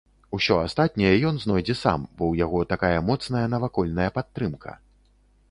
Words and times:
Усё 0.35 0.55
астатняе 0.61 1.11
ён 1.31 1.35
знойдзе 1.43 1.75
сам, 1.81 2.07
бо 2.17 2.23
ў 2.31 2.45
яго 2.45 2.63
такая 2.73 2.97
моцная 3.11 3.45
навакольная 3.57 4.09
падтрымка. 4.19 4.71